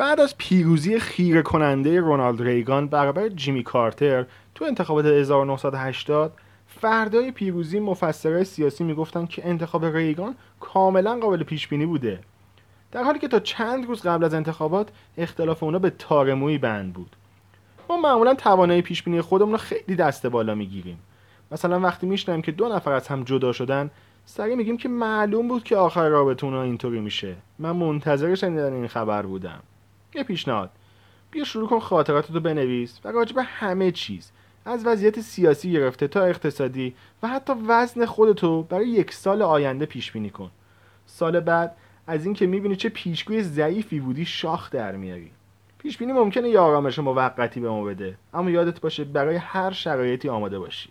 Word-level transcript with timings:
بعد 0.00 0.20
از 0.20 0.38
پیروزی 0.38 0.98
خیره 0.98 1.42
کننده 1.42 2.00
رونالد 2.00 2.42
ریگان 2.42 2.86
برابر 2.86 3.28
جیمی 3.28 3.62
کارتر 3.62 4.26
تو 4.54 4.64
انتخابات 4.64 5.06
1980 5.06 6.32
فردای 6.66 7.30
پیروزی 7.30 7.80
مفسرهای 7.80 8.44
سیاسی 8.44 8.84
می‌گفتن 8.84 9.26
که 9.26 9.48
انتخاب 9.48 9.84
ریگان 9.84 10.34
کاملا 10.60 11.18
قابل 11.18 11.42
پیش 11.42 11.68
بینی 11.68 11.86
بوده. 11.86 12.20
در 12.92 13.02
حالی 13.02 13.18
که 13.18 13.28
تا 13.28 13.40
چند 13.40 13.86
روز 13.86 14.02
قبل 14.02 14.24
از 14.24 14.34
انتخابات 14.34 14.88
اختلاف 15.18 15.62
اونا 15.62 15.78
به 15.78 15.90
تارمویی 15.90 16.58
بند 16.58 16.92
بود. 16.92 17.16
ما 17.90 17.96
معمولا 17.96 18.34
توانایی 18.34 18.82
پیش 18.82 19.02
بینی 19.02 19.20
خودمون 19.20 19.52
رو 19.52 19.58
خیلی 19.58 19.96
دست 19.96 20.26
بالا 20.26 20.54
می‌گیریم. 20.54 20.98
مثلا 21.52 21.80
وقتی 21.80 22.06
میشنیم 22.06 22.42
که 22.42 22.52
دو 22.52 22.68
نفر 22.68 22.92
از 22.92 23.08
هم 23.08 23.22
جدا 23.22 23.52
شدن 23.52 23.90
سریع 24.26 24.54
میگیم 24.54 24.76
که 24.76 24.88
معلوم 24.88 25.48
بود 25.48 25.64
که 25.64 25.76
آخر 25.76 26.08
رابطه 26.08 26.46
اینطوری 26.46 27.00
میشه. 27.00 27.36
من 27.58 27.72
منتظر 27.72 28.34
شنیدن 28.34 28.72
این 28.72 28.88
خبر 28.88 29.22
بودم. 29.22 29.60
یه 30.14 30.22
پیشنهاد؟ 30.22 30.70
بیا 31.30 31.44
شروع 31.44 31.68
کن 31.68 31.78
خاطراتتو 31.78 32.40
بنویس 32.40 33.00
و 33.04 33.08
راجع 33.08 33.34
به 33.34 33.42
همه 33.42 33.90
چیز. 33.90 34.32
از 34.64 34.86
وضعیت 34.86 35.20
سیاسی 35.20 35.72
گرفته 35.72 36.08
تا 36.08 36.24
اقتصادی 36.24 36.94
و 37.22 37.28
حتی 37.28 37.52
وزن 37.68 38.04
خودتو 38.04 38.62
برای 38.62 38.88
یک 38.88 39.12
سال 39.12 39.42
آینده 39.42 39.86
پیش 39.86 40.12
بینی 40.12 40.30
کن. 40.30 40.50
سال 41.06 41.40
بعد 41.40 41.76
از 42.06 42.24
اینکه 42.24 42.46
می‌بینی 42.46 42.76
چه 42.76 42.88
پیشگوی 42.88 43.42
ضعیفی 43.42 44.00
بودی 44.00 44.24
شاخ 44.24 44.70
در 44.70 44.96
میاری. 44.96 45.30
پیش 45.78 45.98
بینی 45.98 46.12
ممکنه 46.12 46.48
یه 46.48 46.58
آرامش 46.58 46.98
موقتی 46.98 47.60
به 47.60 47.68
ما 47.68 47.84
بده 47.84 48.16
اما 48.34 48.50
یادت 48.50 48.80
باشه 48.80 49.04
برای 49.04 49.36
هر 49.36 49.70
شرایطی 49.70 50.28
آماده 50.28 50.58
باشی. 50.58 50.90